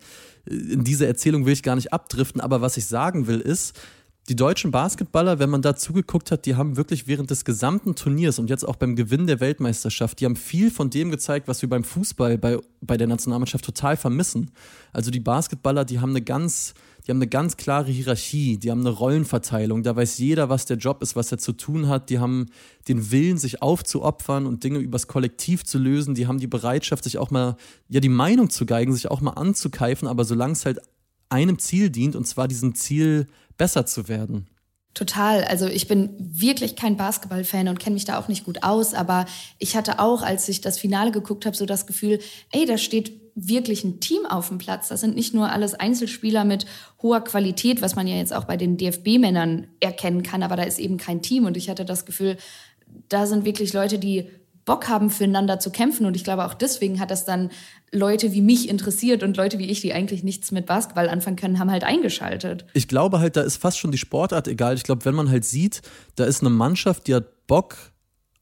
in 0.47 0.83
diese 0.83 1.07
Erzählung 1.07 1.45
will 1.45 1.53
ich 1.53 1.63
gar 1.63 1.75
nicht 1.75 1.93
abdriften, 1.93 2.41
aber 2.41 2.61
was 2.61 2.77
ich 2.77 2.85
sagen 2.85 3.27
will 3.27 3.39
ist, 3.39 3.77
die 4.29 4.35
deutschen 4.35 4.71
Basketballer, 4.71 5.39
wenn 5.39 5.49
man 5.49 5.61
da 5.61 5.75
zugeguckt 5.75 6.31
hat, 6.31 6.45
die 6.45 6.55
haben 6.55 6.75
wirklich 6.75 7.07
während 7.07 7.29
des 7.31 7.45
gesamten 7.45 7.95
Turniers 7.95 8.39
und 8.39 8.49
jetzt 8.49 8.67
auch 8.67 8.75
beim 8.75 8.97
Gewinn 8.97 9.25
der 9.25 9.39
Weltmeisterschaft, 9.39 10.19
die 10.19 10.25
haben 10.25 10.35
viel 10.35 10.69
von 10.69 10.89
dem 10.89 11.11
gezeigt, 11.11 11.47
was 11.47 11.61
wir 11.61 11.69
beim 11.69 11.85
Fußball, 11.85 12.37
bei, 12.37 12.57
bei 12.81 12.97
der 12.97 13.07
Nationalmannschaft 13.07 13.63
total 13.63 13.95
vermissen. 13.95 14.51
Also 14.91 15.11
die 15.11 15.21
Basketballer, 15.21 15.85
die 15.85 16.01
haben 16.01 16.09
eine 16.09 16.21
ganz, 16.21 16.73
die 17.05 17.11
haben 17.11 17.17
eine 17.17 17.27
ganz 17.27 17.57
klare 17.57 17.91
Hierarchie, 17.91 18.57
die 18.57 18.71
haben 18.71 18.81
eine 18.81 18.89
Rollenverteilung, 18.89 19.83
da 19.83 19.95
weiß 19.95 20.17
jeder, 20.17 20.49
was 20.49 20.65
der 20.65 20.77
Job 20.77 21.01
ist, 21.01 21.15
was 21.15 21.31
er 21.31 21.37
zu 21.37 21.53
tun 21.53 21.87
hat, 21.87 22.09
die 22.09 22.19
haben 22.19 22.47
den 22.87 23.11
Willen, 23.11 23.37
sich 23.37 23.61
aufzuopfern 23.61 24.45
und 24.45 24.63
Dinge 24.63 24.79
übers 24.79 25.07
Kollektiv 25.07 25.63
zu 25.63 25.77
lösen, 25.77 26.15
die 26.15 26.27
haben 26.27 26.39
die 26.39 26.47
Bereitschaft, 26.47 27.03
sich 27.03 27.17
auch 27.17 27.31
mal, 27.31 27.57
ja, 27.89 27.99
die 27.99 28.09
Meinung 28.09 28.49
zu 28.49 28.65
geigen, 28.65 28.93
sich 28.93 29.09
auch 29.09 29.21
mal 29.21 29.31
anzukeifen, 29.31 30.07
aber 30.07 30.25
solange 30.25 30.53
es 30.53 30.65
halt 30.65 30.79
einem 31.29 31.59
Ziel 31.59 31.89
dient, 31.89 32.15
und 32.15 32.25
zwar 32.25 32.47
diesem 32.47 32.75
Ziel, 32.75 33.27
besser 33.57 33.85
zu 33.85 34.07
werden. 34.07 34.47
Total. 34.93 35.43
Also 35.43 35.67
ich 35.67 35.87
bin 35.87 36.09
wirklich 36.17 36.75
kein 36.75 36.97
Basketballfan 36.97 37.67
und 37.67 37.79
kenne 37.79 37.93
mich 37.93 38.05
da 38.05 38.17
auch 38.17 38.27
nicht 38.27 38.45
gut 38.45 38.63
aus, 38.63 38.95
aber 38.95 39.27
ich 39.59 39.75
hatte 39.75 39.99
auch, 39.99 40.23
als 40.23 40.49
ich 40.49 40.59
das 40.61 40.79
Finale 40.79 41.11
geguckt 41.11 41.45
habe, 41.45 41.55
so 41.55 41.67
das 41.67 41.85
Gefühl, 41.85 42.19
ey, 42.51 42.65
da 42.65 42.79
steht 42.79 43.26
wirklich 43.39 43.83
ein 43.83 43.99
Team 43.99 44.25
auf 44.25 44.47
dem 44.47 44.57
Platz. 44.57 44.87
Das 44.87 44.99
sind 44.99 45.15
nicht 45.15 45.33
nur 45.33 45.51
alles 45.51 45.75
Einzelspieler 45.75 46.43
mit 46.43 46.65
hoher 47.01 47.21
Qualität, 47.21 47.83
was 47.83 47.95
man 47.95 48.07
ja 48.07 48.15
jetzt 48.15 48.33
auch 48.33 48.45
bei 48.45 48.57
den 48.57 48.77
DFB-Männern 48.77 49.67
erkennen 49.79 50.23
kann, 50.23 50.41
aber 50.41 50.55
da 50.55 50.63
ist 50.63 50.79
eben 50.79 50.97
kein 50.97 51.21
Team 51.21 51.45
und 51.45 51.55
ich 51.55 51.69
hatte 51.69 51.85
das 51.85 52.05
Gefühl, 52.05 52.37
da 53.09 53.27
sind 53.27 53.45
wirklich 53.45 53.73
Leute, 53.73 53.99
die 53.99 54.27
Bock 54.65 54.89
haben, 54.89 55.09
füreinander 55.09 55.59
zu 55.59 55.71
kämpfen. 55.71 56.05
Und 56.05 56.15
ich 56.15 56.25
glaube, 56.25 56.45
auch 56.45 56.53
deswegen 56.53 56.99
hat 56.99 57.09
das 57.09 57.23
dann 57.23 57.51
Leute 57.91 58.33
wie 58.33 58.41
mich 58.41 58.67
interessiert 58.67 59.23
und 59.23 59.37
Leute 59.37 59.59
wie 59.59 59.69
ich, 59.69 59.79
die 59.79 59.93
eigentlich 59.93 60.23
nichts 60.23 60.51
mit 60.51 60.65
Basketball 60.65 61.07
anfangen 61.07 61.37
können, 61.37 61.57
haben 61.57 61.71
halt 61.71 61.85
eingeschaltet. 61.85 62.65
Ich 62.73 62.89
glaube 62.89 63.19
halt, 63.19 63.37
da 63.37 63.41
ist 63.41 63.57
fast 63.57 63.79
schon 63.79 63.91
die 63.91 63.97
Sportart 63.97 64.47
egal. 64.47 64.75
Ich 64.75 64.83
glaube, 64.83 65.05
wenn 65.05 65.15
man 65.15 65.29
halt 65.29 65.45
sieht, 65.45 65.81
da 66.15 66.25
ist 66.25 66.41
eine 66.41 66.49
Mannschaft, 66.49 67.07
die 67.07 67.15
hat 67.15 67.47
Bock, 67.47 67.77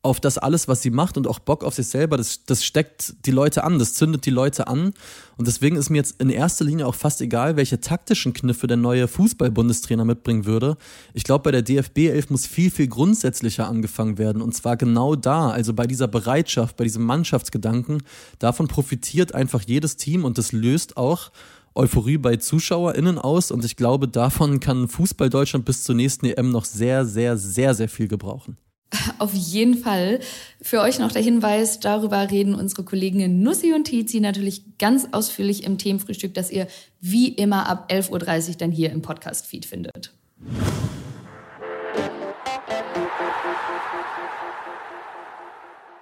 auf 0.06 0.20
das 0.20 0.38
alles, 0.38 0.68
was 0.68 0.84
sie 0.84 0.92
macht 0.92 1.18
und 1.18 1.26
auch 1.26 1.40
Bock 1.40 1.64
auf 1.64 1.74
sich 1.74 1.88
selber, 1.88 2.16
das, 2.16 2.46
das 2.46 2.64
steckt 2.64 3.16
die 3.26 3.32
Leute 3.32 3.64
an, 3.64 3.80
das 3.80 3.96
zündet 3.96 4.28
die 4.28 4.30
Leute 4.30 4.68
an. 4.68 4.94
Und 5.36 5.48
deswegen 5.48 5.76
ist 5.78 5.90
mir 5.90 5.98
jetzt 5.98 6.22
in 6.22 6.30
erster 6.30 6.64
Linie 6.64 6.86
auch 6.86 6.94
fast 6.94 7.22
egal, 7.22 7.56
welche 7.56 7.80
taktischen 7.80 8.32
Kniffe 8.34 8.68
der 8.68 8.78
neue 8.78 9.08
Fußball-Bundestrainer 9.08 10.06
mitbringen 10.06 10.46
würde. 10.46 10.78
Ich 11.16 11.24
glaube, 11.24 11.46
bei 11.46 11.52
der 11.52 11.64
DFB 11.64 12.10
11 12.10 12.30
muss 12.30 12.46
viel, 12.46 12.70
viel 12.70 12.88
grundsätzlicher 12.88 13.68
angefangen 13.68 14.20
werden. 14.20 14.44
Und 14.44 14.54
zwar 14.54 14.78
genau 14.78 15.16
da, 15.16 15.50
also 15.50 15.74
bei 15.74 15.88
dieser 15.88 16.08
Bereitschaft, 16.08 16.78
bei 16.78 16.84
diesem 16.84 17.04
Mannschaftsgedanken. 17.04 18.04
Davon 18.38 18.68
profitiert 18.68 19.34
einfach 19.34 19.64
jedes 19.64 19.98
Team 19.98 20.24
und 20.24 20.38
das 20.38 20.52
löst 20.52 20.98
auch 20.98 21.32
Euphorie 21.74 22.20
bei 22.20 22.38
ZuschauerInnen 22.38 23.18
aus. 23.18 23.50
Und 23.50 23.66
ich 23.66 23.76
glaube, 23.76 24.08
davon 24.08 24.60
kann 24.60 24.88
Fußball 24.88 25.32
Deutschland 25.32 25.66
bis 25.66 25.82
zur 25.82 25.96
nächsten 25.96 26.28
EM 26.28 26.52
noch 26.52 26.66
sehr, 26.66 27.06
sehr, 27.06 27.38
sehr, 27.38 27.74
sehr 27.74 27.90
viel 27.90 28.08
gebrauchen. 28.08 28.58
Auf 29.20 29.34
jeden 29.34 29.78
Fall. 29.78 30.20
Für 30.62 30.82
euch 30.82 31.00
noch 31.00 31.12
der 31.12 31.22
Hinweis, 31.22 31.80
darüber 31.80 32.30
reden 32.32 32.56
unsere 32.56 32.84
Kolleginnen 32.84 33.42
Nussi 33.42 33.74
und 33.74 33.86
Tizi 33.86 34.20
natürlich 34.20 34.78
ganz 34.78 35.08
ausführlich 35.12 35.64
im 35.64 35.78
Themenfrühstück, 35.78 36.34
das 36.34 36.52
ihr 36.52 36.68
wie 37.02 37.30
immer 37.30 37.68
ab 37.68 37.92
11.30 37.92 38.50
Uhr 38.50 38.56
dann 38.58 38.72
hier 38.72 38.92
im 38.92 39.02
Podcast-Feed 39.02 39.66
findet. 39.66 40.14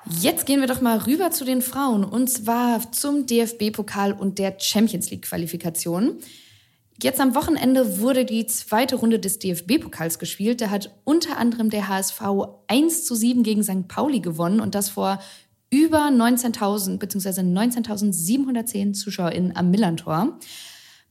Jetzt 0.10 0.46
gehen 0.46 0.60
wir 0.60 0.68
doch 0.68 0.82
mal 0.82 1.00
rüber 1.00 1.32
zu 1.32 1.46
den 1.46 1.62
Frauen 1.62 2.04
und 2.04 2.30
zwar 2.30 2.92
zum 2.92 3.26
DFB-Pokal 3.26 4.14
und 4.14 4.38
der 4.38 4.58
Champions 4.60 5.10
League-Qualifikation. 5.10 6.18
Jetzt 7.04 7.20
am 7.20 7.36
Wochenende 7.36 8.00
wurde 8.00 8.24
die 8.24 8.46
zweite 8.46 8.96
Runde 8.96 9.20
des 9.20 9.38
DFB-Pokals 9.38 10.20
gespielt. 10.20 10.62
Da 10.62 10.70
hat 10.70 10.90
unter 11.04 11.38
anderem 11.38 11.70
der 11.70 11.90
HSV 11.90 12.22
1 12.68 13.04
zu 13.04 13.14
7 13.14 13.44
gegen 13.44 13.62
St. 13.62 13.90
Pauli 13.90 14.22
gewonnen 14.22 14.62
und 14.62 14.74
das 14.74 14.88
vor 14.88 15.20
über 15.70 16.08
19.000 16.08 17.00
bzw. 17.00 17.42
19.710 17.42 18.94
ZuschauerInnen 18.94 19.54
am 19.54 19.70
Millantor. 19.70 20.40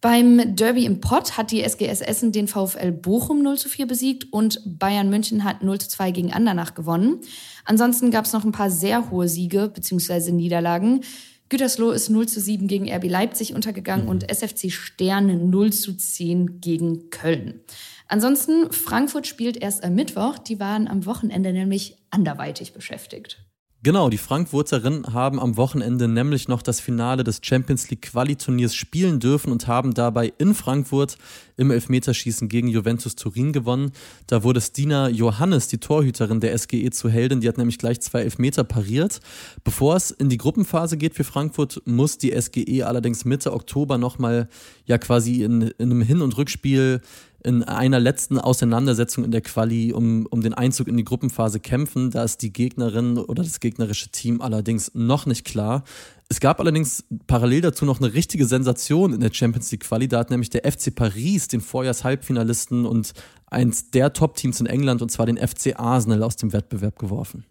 Beim 0.00 0.56
Derby 0.56 0.86
im 0.86 1.02
Pott 1.02 1.36
hat 1.36 1.50
die 1.50 1.62
SGS 1.62 2.00
Essen 2.00 2.32
den 2.32 2.48
VfL 2.48 2.90
Bochum 2.90 3.42
0 3.42 3.58
zu 3.58 3.68
4 3.68 3.86
besiegt 3.86 4.32
und 4.32 4.62
Bayern 4.64 5.10
München 5.10 5.44
hat 5.44 5.62
0 5.62 5.78
zu 5.78 5.90
2 5.90 6.10
gegen 6.10 6.32
Andernach 6.32 6.72
gewonnen. 6.72 7.20
Ansonsten 7.66 8.10
gab 8.10 8.24
es 8.24 8.32
noch 8.32 8.44
ein 8.44 8.52
paar 8.52 8.70
sehr 8.70 9.10
hohe 9.10 9.28
Siege 9.28 9.70
bzw. 9.72 10.32
Niederlagen. 10.32 11.02
Gütersloh 11.52 11.90
ist 11.90 12.08
0 12.08 12.28
zu 12.28 12.40
7 12.40 12.66
gegen 12.66 12.90
RB 12.90 13.10
Leipzig 13.10 13.54
untergegangen 13.54 14.06
mhm. 14.06 14.10
und 14.10 14.30
SFC 14.30 14.72
Stern 14.72 15.50
0 15.50 15.70
zu 15.70 15.94
10 15.94 16.62
gegen 16.62 17.10
Köln. 17.10 17.60
Ansonsten, 18.08 18.72
Frankfurt 18.72 19.26
spielt 19.26 19.58
erst 19.58 19.84
am 19.84 19.94
Mittwoch. 19.94 20.38
Die 20.38 20.58
waren 20.58 20.88
am 20.88 21.04
Wochenende 21.04 21.52
nämlich 21.52 21.98
anderweitig 22.08 22.72
beschäftigt. 22.72 23.44
Genau, 23.84 24.10
die 24.10 24.18
Frankfurterinnen 24.18 25.12
haben 25.12 25.40
am 25.40 25.56
Wochenende 25.56 26.06
nämlich 26.06 26.46
noch 26.46 26.62
das 26.62 26.78
Finale 26.78 27.24
des 27.24 27.40
Champions 27.42 27.90
League 27.90 28.02
Quali-Turniers 28.02 28.76
spielen 28.76 29.18
dürfen 29.18 29.50
und 29.50 29.66
haben 29.66 29.92
dabei 29.92 30.32
in 30.38 30.54
Frankfurt 30.54 31.18
im 31.56 31.72
Elfmeterschießen 31.72 32.48
gegen 32.48 32.68
Juventus 32.68 33.16
Turin 33.16 33.52
gewonnen. 33.52 33.90
Da 34.28 34.44
wurde 34.44 34.60
Stina 34.60 35.08
Johannes, 35.08 35.66
die 35.66 35.78
Torhüterin 35.78 36.38
der 36.38 36.56
SGE, 36.56 36.90
zu 36.90 37.08
Heldin. 37.08 37.40
Die 37.40 37.48
hat 37.48 37.58
nämlich 37.58 37.78
gleich 37.78 38.00
zwei 38.00 38.20
Elfmeter 38.20 38.62
pariert. 38.62 39.18
Bevor 39.64 39.96
es 39.96 40.12
in 40.12 40.28
die 40.28 40.38
Gruppenphase 40.38 40.96
geht 40.96 41.16
für 41.16 41.24
Frankfurt, 41.24 41.82
muss 41.84 42.18
die 42.18 42.40
SGE 42.40 42.84
allerdings 42.84 43.24
Mitte 43.24 43.52
Oktober 43.52 43.98
nochmal 43.98 44.48
ja 44.86 44.96
quasi 44.98 45.42
in, 45.42 45.62
in 45.62 45.90
einem 45.90 46.02
Hin- 46.02 46.22
und 46.22 46.36
Rückspiel 46.36 47.00
in 47.44 47.62
einer 47.62 48.00
letzten 48.00 48.38
Auseinandersetzung 48.38 49.24
in 49.24 49.30
der 49.30 49.40
Quali 49.40 49.92
um, 49.92 50.26
um 50.30 50.42
den 50.42 50.54
Einzug 50.54 50.88
in 50.88 50.96
die 50.96 51.04
Gruppenphase 51.04 51.60
kämpfen. 51.60 52.10
Da 52.10 52.24
ist 52.24 52.42
die 52.42 52.52
Gegnerin 52.52 53.18
oder 53.18 53.42
das 53.42 53.60
gegnerische 53.60 54.10
Team 54.10 54.40
allerdings 54.40 54.92
noch 54.94 55.26
nicht 55.26 55.44
klar. 55.44 55.84
Es 56.28 56.40
gab 56.40 56.60
allerdings 56.60 57.04
parallel 57.26 57.60
dazu 57.60 57.84
noch 57.84 58.00
eine 58.00 58.14
richtige 58.14 58.46
Sensation 58.46 59.12
in 59.12 59.20
der 59.20 59.32
Champions 59.32 59.70
League 59.72 59.82
Quali. 59.84 60.08
Da 60.08 60.20
hat 60.20 60.30
nämlich 60.30 60.50
der 60.50 60.70
FC 60.70 60.94
Paris 60.94 61.48
den 61.48 61.60
Vorjahrs-Halbfinalisten 61.60 62.86
und 62.86 63.12
eins 63.46 63.90
der 63.90 64.12
Top-Teams 64.12 64.60
in 64.60 64.66
England, 64.66 65.02
und 65.02 65.10
zwar 65.10 65.26
den 65.26 65.36
FC 65.36 65.78
Arsenal, 65.78 66.22
aus 66.22 66.36
dem 66.36 66.52
Wettbewerb 66.52 66.98
geworfen. 66.98 67.44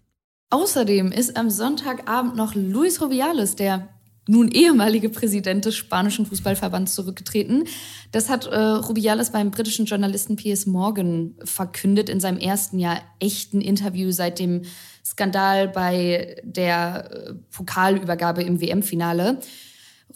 Außerdem 0.50 1.12
ist 1.12 1.38
am 1.38 1.50
Sonntagabend 1.50 2.36
noch 2.36 2.56
Luis 2.56 3.02
Rubiales, 3.02 3.56
der 3.56 3.88
nun 4.28 4.50
ehemalige 4.50 5.10
Präsident 5.10 5.66
des 5.66 5.76
spanischen 5.76 6.26
Fußballverbands 6.26 6.94
zurückgetreten. 6.94 7.66
Das 8.12 8.30
hat 8.30 8.46
äh, 8.46 8.56
Rubiales 8.58 9.32
beim 9.32 9.52
britischen 9.52 9.86
Journalisten 9.86 10.36
Piers 10.36 10.66
Morgan 10.68 11.36
verkündet 11.44 12.10
in 12.10 12.20
seinem 12.20 12.38
ersten 12.38 12.78
Jahr 12.78 13.02
echten 13.20 13.62
Interview 13.62 14.12
seit 14.12 14.40
dem 14.40 14.62
Skandal 15.04 15.68
bei 15.68 16.36
der 16.44 17.12
äh, 17.12 17.34
Pokalübergabe 17.52 18.44
im 18.44 18.62
WM-Finale. 18.62 19.40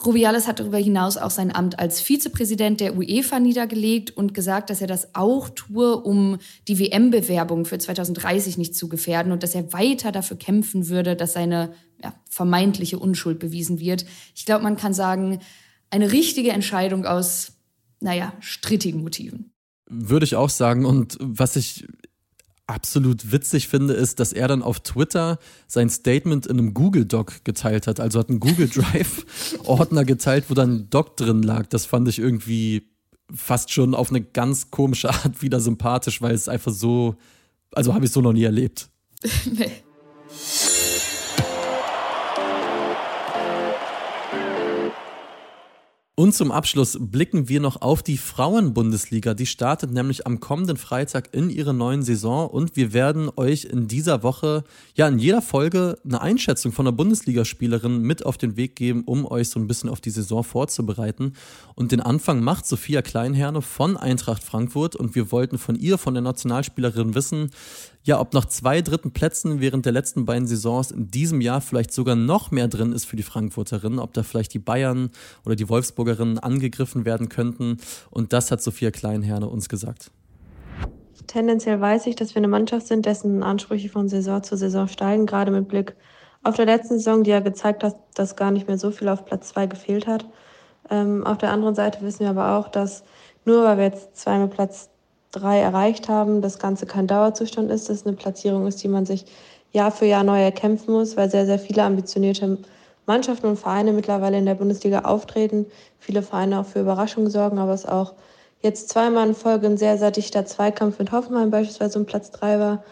Rubiales 0.04 0.46
hat 0.46 0.60
darüber 0.60 0.78
hinaus 0.78 1.16
auch 1.16 1.30
sein 1.30 1.54
Amt 1.54 1.78
als 1.78 2.00
Vizepräsident 2.00 2.80
der 2.80 2.96
UEFA 2.96 3.40
niedergelegt 3.40 4.16
und 4.16 4.34
gesagt, 4.34 4.70
dass 4.70 4.80
er 4.80 4.86
das 4.86 5.14
auch 5.14 5.48
tue, 5.48 5.96
um 5.96 6.38
die 6.68 6.78
WM-Bewerbung 6.78 7.64
für 7.64 7.78
2030 7.78 8.58
nicht 8.58 8.74
zu 8.74 8.88
gefährden 8.88 9.32
und 9.32 9.42
dass 9.42 9.54
er 9.54 9.72
weiter 9.72 10.12
dafür 10.12 10.36
kämpfen 10.36 10.88
würde, 10.88 11.16
dass 11.16 11.32
seine 11.32 11.72
ja, 12.02 12.14
vermeintliche 12.28 12.98
Unschuld 12.98 13.38
bewiesen 13.38 13.80
wird. 13.80 14.04
Ich 14.34 14.44
glaube, 14.44 14.64
man 14.64 14.76
kann 14.76 14.92
sagen, 14.92 15.40
eine 15.90 16.12
richtige 16.12 16.50
Entscheidung 16.50 17.06
aus, 17.06 17.52
naja, 18.00 18.32
strittigen 18.40 19.02
Motiven. 19.02 19.52
Würde 19.88 20.24
ich 20.24 20.34
auch 20.34 20.50
sagen. 20.50 20.84
Und 20.84 21.16
was 21.20 21.56
ich 21.56 21.86
absolut 22.66 23.30
witzig 23.32 23.68
finde, 23.68 23.94
ist, 23.94 24.18
dass 24.20 24.32
er 24.32 24.48
dann 24.48 24.62
auf 24.62 24.80
Twitter 24.80 25.38
sein 25.66 25.88
Statement 25.88 26.46
in 26.46 26.58
einem 26.58 26.74
Google 26.74 27.04
Doc 27.04 27.44
geteilt 27.44 27.86
hat. 27.86 28.00
Also 28.00 28.18
hat 28.18 28.28
einen 28.28 28.40
Google 28.40 28.68
Drive 28.68 29.24
Ordner 29.64 30.04
geteilt, 30.04 30.46
wo 30.48 30.54
dann 30.54 30.72
ein 30.72 30.90
Doc 30.90 31.16
drin 31.16 31.42
lag. 31.42 31.66
Das 31.66 31.86
fand 31.86 32.08
ich 32.08 32.18
irgendwie 32.18 32.88
fast 33.34 33.72
schon 33.72 33.94
auf 33.94 34.10
eine 34.10 34.20
ganz 34.20 34.70
komische 34.70 35.10
Art 35.10 35.42
wieder 35.42 35.60
sympathisch, 35.60 36.22
weil 36.22 36.34
es 36.34 36.48
einfach 36.48 36.72
so, 36.72 37.16
also 37.72 37.94
habe 37.94 38.04
ich 38.04 38.12
so 38.12 38.20
noch 38.20 38.32
nie 38.32 38.44
erlebt. 38.44 38.88
nee. 39.44 39.70
Und 46.18 46.34
zum 46.34 46.50
Abschluss 46.50 46.96
blicken 46.98 47.50
wir 47.50 47.60
noch 47.60 47.82
auf 47.82 48.02
die 48.02 48.16
Frauenbundesliga. 48.16 49.34
Die 49.34 49.44
startet 49.44 49.92
nämlich 49.92 50.26
am 50.26 50.40
kommenden 50.40 50.78
Freitag 50.78 51.34
in 51.34 51.50
ihre 51.50 51.74
neuen 51.74 52.02
Saison 52.02 52.48
und 52.48 52.74
wir 52.74 52.94
werden 52.94 53.28
euch 53.36 53.66
in 53.66 53.86
dieser 53.86 54.22
Woche, 54.22 54.64
ja, 54.94 55.08
in 55.08 55.18
jeder 55.18 55.42
Folge 55.42 55.98
eine 56.06 56.22
Einschätzung 56.22 56.72
von 56.72 56.86
einer 56.86 56.96
Bundesligaspielerin 56.96 58.00
mit 58.00 58.24
auf 58.24 58.38
den 58.38 58.56
Weg 58.56 58.76
geben, 58.76 59.02
um 59.04 59.30
euch 59.30 59.50
so 59.50 59.60
ein 59.60 59.66
bisschen 59.66 59.90
auf 59.90 60.00
die 60.00 60.08
Saison 60.08 60.42
vorzubereiten. 60.42 61.34
Und 61.74 61.92
den 61.92 62.00
Anfang 62.00 62.40
macht 62.40 62.64
Sophia 62.64 63.02
Kleinherne 63.02 63.60
von 63.60 63.98
Eintracht 63.98 64.42
Frankfurt 64.42 64.96
und 64.96 65.14
wir 65.14 65.30
wollten 65.32 65.58
von 65.58 65.76
ihr, 65.76 65.98
von 65.98 66.14
der 66.14 66.22
Nationalspielerin 66.22 67.14
wissen, 67.14 67.50
ja, 68.06 68.20
ob 68.20 68.34
nach 68.34 68.44
zwei 68.44 68.82
dritten 68.82 69.10
Plätzen 69.10 69.60
während 69.60 69.84
der 69.84 69.92
letzten 69.92 70.26
beiden 70.26 70.46
Saisons 70.46 70.92
in 70.92 71.10
diesem 71.10 71.40
Jahr 71.40 71.60
vielleicht 71.60 71.92
sogar 71.92 72.14
noch 72.14 72.52
mehr 72.52 72.68
drin 72.68 72.92
ist 72.92 73.04
für 73.04 73.16
die 73.16 73.24
Frankfurterinnen, 73.24 73.98
ob 73.98 74.14
da 74.14 74.22
vielleicht 74.22 74.54
die 74.54 74.60
Bayern 74.60 75.10
oder 75.44 75.56
die 75.56 75.68
Wolfsburgerinnen 75.68 76.38
angegriffen 76.38 77.04
werden 77.04 77.28
könnten. 77.28 77.78
Und 78.10 78.32
das 78.32 78.52
hat 78.52 78.62
Sophia 78.62 78.92
Kleinherne 78.92 79.48
uns 79.48 79.68
gesagt. 79.68 80.12
Tendenziell 81.26 81.80
weiß 81.80 82.06
ich, 82.06 82.14
dass 82.14 82.36
wir 82.36 82.38
eine 82.38 82.48
Mannschaft 82.48 82.86
sind, 82.86 83.06
dessen 83.06 83.42
Ansprüche 83.42 83.88
von 83.88 84.08
Saison 84.08 84.40
zu 84.40 84.56
Saison 84.56 84.86
steigen, 84.86 85.26
gerade 85.26 85.50
mit 85.50 85.66
Blick 85.66 85.96
auf 86.44 86.54
der 86.54 86.66
letzten 86.66 86.98
Saison, 86.98 87.24
die 87.24 87.30
ja 87.30 87.40
gezeigt 87.40 87.82
hat, 87.82 87.96
dass 88.14 88.36
gar 88.36 88.52
nicht 88.52 88.68
mehr 88.68 88.78
so 88.78 88.92
viel 88.92 89.08
auf 89.08 89.24
Platz 89.24 89.48
zwei 89.48 89.66
gefehlt 89.66 90.06
hat. 90.06 90.24
Ähm, 90.90 91.26
auf 91.26 91.38
der 91.38 91.50
anderen 91.50 91.74
Seite 91.74 92.02
wissen 92.02 92.20
wir 92.20 92.30
aber 92.30 92.56
auch, 92.56 92.68
dass 92.68 93.02
nur 93.44 93.64
weil 93.64 93.78
wir 93.78 93.84
jetzt 93.86 94.16
zweimal 94.16 94.46
Platz 94.46 94.90
drei 95.32 95.58
erreicht 95.58 96.08
haben, 96.08 96.40
das 96.40 96.58
Ganze 96.58 96.86
kein 96.86 97.06
Dauerzustand 97.06 97.70
ist, 97.70 97.88
dass 97.88 97.98
es 97.98 98.06
eine 98.06 98.16
Platzierung 98.16 98.66
ist, 98.66 98.82
die 98.82 98.88
man 98.88 99.06
sich 99.06 99.26
Jahr 99.72 99.90
für 99.90 100.06
Jahr 100.06 100.24
neu 100.24 100.42
erkämpfen 100.42 100.94
muss, 100.94 101.16
weil 101.16 101.30
sehr, 101.30 101.46
sehr 101.46 101.58
viele 101.58 101.82
ambitionierte 101.82 102.58
Mannschaften 103.06 103.46
und 103.46 103.58
Vereine 103.58 103.92
mittlerweile 103.92 104.38
in 104.38 104.46
der 104.46 104.54
Bundesliga 104.54 105.00
auftreten, 105.00 105.66
viele 105.98 106.22
Vereine 106.22 106.60
auch 106.60 106.66
für 106.66 106.80
Überraschungen 106.80 107.30
sorgen, 107.30 107.58
aber 107.58 107.72
es 107.72 107.86
auch 107.86 108.14
jetzt 108.60 108.88
zweimal 108.88 109.28
in 109.28 109.34
Folge 109.34 109.66
ein 109.66 109.76
sehr, 109.76 109.98
sehr 109.98 110.10
dichter 110.10 110.46
Zweikampf 110.46 110.98
mit 110.98 111.12
Hoffenheim 111.12 111.50
beispielsweise 111.50 111.98
um 111.98 112.06
Platz 112.06 112.30
drei 112.30 112.58
war. 112.58 112.84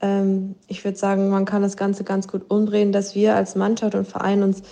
Ähm, 0.00 0.56
ich 0.66 0.84
würde 0.84 0.98
sagen, 0.98 1.28
man 1.28 1.44
kann 1.44 1.62
das 1.62 1.76
Ganze 1.76 2.04
ganz 2.04 2.26
gut 2.26 2.50
umdrehen, 2.50 2.90
dass 2.90 3.14
wir 3.14 3.36
als 3.36 3.54
Mannschaft 3.54 3.94
und 3.94 4.08
Verein 4.08 4.42
uns 4.42 4.62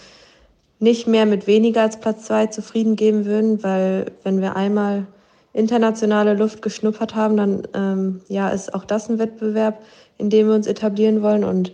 nicht 0.81 1.07
mehr 1.07 1.27
mit 1.27 1.47
weniger 1.47 1.83
als 1.83 1.99
Platz 2.01 2.25
zwei 2.27 2.47
zufrieden 2.47 2.97
geben 2.97 3.25
würden, 3.25 3.63
weil 3.63 4.13
wenn 4.23 4.41
wir 4.41 4.57
einmal 4.57 5.07
internationale 5.53 6.35
Luft 6.35 6.63
geschnuppert 6.63 7.15
haben, 7.15 7.37
dann 7.37 7.69
ähm, 7.75 8.21
ja, 8.29 8.49
ist 8.49 8.75
auch 8.75 8.85
das 8.85 9.09
ein 9.09 9.19
Wettbewerb, 9.19 9.83
in 10.19 10.31
dem 10.31 10.49
wir 10.49 10.55
uns 10.55 10.67
etablieren 10.67 11.23
wollen. 11.23 11.45
Und 11.45 11.73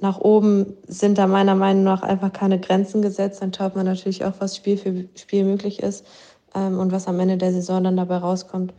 nach 0.00 0.18
oben 0.18 0.74
sind 0.86 1.18
da 1.18 1.26
meiner 1.26 1.54
Meinung 1.54 1.84
nach 1.84 2.02
einfach 2.02 2.32
keine 2.32 2.60
Grenzen 2.60 3.02
gesetzt. 3.02 3.42
Dann 3.42 3.52
schaut 3.52 3.76
man 3.76 3.86
natürlich 3.86 4.24
auch, 4.24 4.34
was 4.38 4.56
Spiel 4.56 4.76
für 4.76 5.08
Spiel 5.14 5.44
möglich 5.44 5.82
ist 5.82 6.06
ähm, 6.54 6.78
und 6.78 6.92
was 6.92 7.06
am 7.06 7.18
Ende 7.20 7.36
der 7.36 7.52
Saison 7.52 7.84
dann 7.84 7.96
dabei 7.96 8.18
rauskommt. 8.18 8.72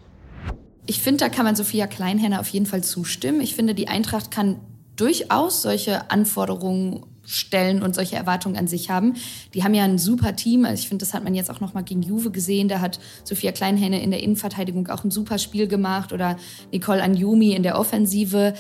Ich 0.88 1.02
finde, 1.02 1.26
da 1.26 1.30
kann 1.30 1.46
man 1.46 1.56
Sophia 1.56 1.88
Kleinhenne 1.88 2.40
auf 2.40 2.48
jeden 2.48 2.66
Fall 2.66 2.84
zustimmen. 2.84 3.42
Ich 3.42 3.56
finde, 3.56 3.76
die 3.76 3.88
Eintracht 3.88 4.32
kann 4.32 4.60
durchaus 4.96 5.62
solche 5.62 6.10
Anforderungen 6.12 7.06
stellen 7.26 7.84
und 7.84 7.96
solche 7.96 8.16
Erwartungen 8.16 8.58
an 8.58 8.68
sich 8.68 8.90
haben. 8.90 9.16
Die 9.54 9.64
haben 9.64 9.74
ja 9.74 9.84
ein 9.84 9.98
super 9.98 10.36
Team. 10.36 10.66
Also 10.66 10.82
ich 10.82 10.88
finde, 10.88 11.06
das 11.06 11.14
hat 11.14 11.24
man 11.24 11.36
jetzt 11.36 11.50
auch 11.50 11.60
noch 11.60 11.74
mal 11.74 11.84
gegen 11.84 12.02
Juve 12.02 12.32
gesehen. 12.32 12.68
Da 12.68 12.82
hat 12.82 13.00
Sophia 13.24 13.52
Kleinhenne 13.52 14.02
in 14.02 14.12
der 14.12 14.22
Innenverteidigung 14.22 14.88
auch 14.88 15.04
ein 15.04 15.12
super 15.12 15.38
Spiel 15.38 15.68
gemacht 15.68 16.14
oder 16.14 16.38
Nicole 16.72 17.02
Anjumi 17.02 17.54
in 17.54 17.64
der 17.64 17.80
Offensive. 17.80 18.54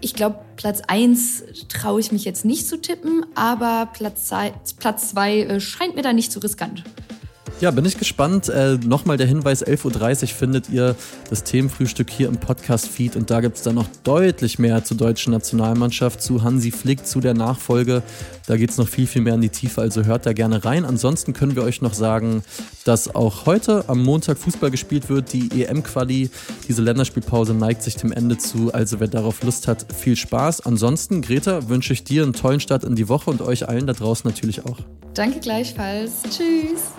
Ich 0.00 0.14
glaube, 0.14 0.40
Platz 0.56 0.82
eins 0.86 1.42
traue 1.68 2.00
ich 2.00 2.12
mich 2.12 2.24
jetzt 2.24 2.44
nicht 2.44 2.68
zu 2.68 2.80
tippen, 2.80 3.24
aber 3.34 3.88
Platz 3.92 4.26
zwei, 4.26 4.52
Platz 4.78 5.10
zwei 5.10 5.40
äh, 5.40 5.60
scheint 5.60 5.94
mir 5.96 6.02
da 6.02 6.12
nicht 6.12 6.32
zu 6.32 6.40
riskant. 6.40 6.84
Ja, 7.64 7.70
bin 7.70 7.86
ich 7.86 7.96
gespannt. 7.96 8.50
Äh, 8.50 8.76
Nochmal 8.84 9.16
der 9.16 9.26
Hinweis, 9.26 9.64
11.30 9.64 10.22
Uhr 10.22 10.28
findet 10.28 10.68
ihr 10.68 10.94
das 11.30 11.44
Themenfrühstück 11.44 12.10
hier 12.10 12.28
im 12.28 12.36
Podcast-Feed 12.36 13.16
und 13.16 13.30
da 13.30 13.40
gibt 13.40 13.56
es 13.56 13.62
dann 13.62 13.76
noch 13.76 13.86
deutlich 14.02 14.58
mehr 14.58 14.84
zur 14.84 14.98
deutschen 14.98 15.32
Nationalmannschaft, 15.32 16.20
zu 16.20 16.42
Hansi 16.42 16.70
Flick, 16.72 17.06
zu 17.06 17.22
der 17.22 17.32
Nachfolge. 17.32 18.02
Da 18.46 18.58
geht 18.58 18.68
es 18.68 18.76
noch 18.76 18.86
viel, 18.86 19.06
viel 19.06 19.22
mehr 19.22 19.32
in 19.32 19.40
die 19.40 19.48
Tiefe, 19.48 19.80
also 19.80 20.04
hört 20.04 20.26
da 20.26 20.34
gerne 20.34 20.66
rein. 20.66 20.84
Ansonsten 20.84 21.32
können 21.32 21.56
wir 21.56 21.62
euch 21.62 21.80
noch 21.80 21.94
sagen, 21.94 22.44
dass 22.84 23.14
auch 23.14 23.46
heute 23.46 23.88
am 23.88 24.02
Montag 24.04 24.36
Fußball 24.36 24.70
gespielt 24.70 25.08
wird. 25.08 25.32
Die 25.32 25.62
EM-Quali, 25.62 26.28
diese 26.68 26.82
Länderspielpause 26.82 27.54
neigt 27.54 27.82
sich 27.82 27.96
dem 27.96 28.12
Ende 28.12 28.36
zu. 28.36 28.74
Also 28.74 29.00
wer 29.00 29.08
darauf 29.08 29.42
Lust 29.42 29.68
hat, 29.68 29.86
viel 29.96 30.16
Spaß. 30.16 30.66
Ansonsten, 30.66 31.22
Greta, 31.22 31.66
wünsche 31.70 31.94
ich 31.94 32.04
dir 32.04 32.24
einen 32.24 32.34
tollen 32.34 32.60
Start 32.60 32.84
in 32.84 32.94
die 32.94 33.08
Woche 33.08 33.30
und 33.30 33.40
euch 33.40 33.66
allen 33.66 33.86
da 33.86 33.94
draußen 33.94 34.28
natürlich 34.28 34.66
auch. 34.66 34.76
Danke 35.14 35.40
gleichfalls. 35.40 36.24
Tschüss. 36.24 36.92